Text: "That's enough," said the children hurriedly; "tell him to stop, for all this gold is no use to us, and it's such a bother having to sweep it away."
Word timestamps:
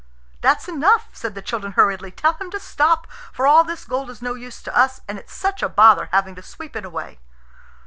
"That's 0.41 0.67
enough," 0.67 1.09
said 1.13 1.35
the 1.35 1.43
children 1.43 1.73
hurriedly; 1.73 2.09
"tell 2.09 2.33
him 2.33 2.49
to 2.49 2.59
stop, 2.59 3.05
for 3.31 3.45
all 3.45 3.63
this 3.63 3.85
gold 3.85 4.09
is 4.09 4.19
no 4.19 4.33
use 4.33 4.59
to 4.63 4.75
us, 4.75 5.01
and 5.07 5.19
it's 5.19 5.31
such 5.31 5.61
a 5.61 5.69
bother 5.69 6.09
having 6.11 6.33
to 6.33 6.41
sweep 6.41 6.75
it 6.75 6.85
away." 6.85 7.19